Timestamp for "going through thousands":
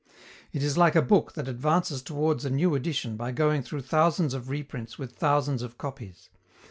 3.31-4.33